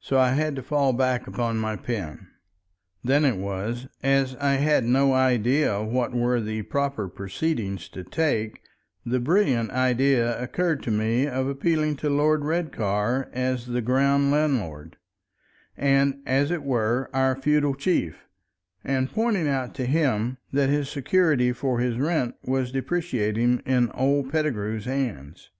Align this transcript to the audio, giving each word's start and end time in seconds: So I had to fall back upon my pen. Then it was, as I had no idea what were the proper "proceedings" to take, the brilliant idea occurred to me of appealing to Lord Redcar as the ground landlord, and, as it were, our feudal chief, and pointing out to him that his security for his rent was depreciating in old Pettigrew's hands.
So 0.00 0.18
I 0.18 0.32
had 0.32 0.56
to 0.56 0.62
fall 0.64 0.92
back 0.92 1.28
upon 1.28 1.58
my 1.58 1.76
pen. 1.76 2.26
Then 3.04 3.24
it 3.24 3.36
was, 3.36 3.86
as 4.02 4.34
I 4.40 4.54
had 4.54 4.82
no 4.82 5.12
idea 5.12 5.84
what 5.84 6.12
were 6.12 6.40
the 6.40 6.62
proper 6.62 7.08
"proceedings" 7.08 7.88
to 7.90 8.02
take, 8.02 8.60
the 9.06 9.20
brilliant 9.20 9.70
idea 9.70 10.36
occurred 10.42 10.82
to 10.82 10.90
me 10.90 11.28
of 11.28 11.46
appealing 11.46 11.94
to 11.98 12.10
Lord 12.10 12.44
Redcar 12.44 13.30
as 13.32 13.66
the 13.66 13.80
ground 13.80 14.32
landlord, 14.32 14.96
and, 15.76 16.22
as 16.26 16.50
it 16.50 16.64
were, 16.64 17.08
our 17.14 17.36
feudal 17.40 17.76
chief, 17.76 18.26
and 18.82 19.08
pointing 19.08 19.46
out 19.46 19.76
to 19.76 19.86
him 19.86 20.38
that 20.52 20.68
his 20.70 20.88
security 20.88 21.52
for 21.52 21.78
his 21.78 21.98
rent 21.98 22.34
was 22.44 22.72
depreciating 22.72 23.62
in 23.64 23.92
old 23.92 24.32
Pettigrew's 24.32 24.86
hands. 24.86 25.50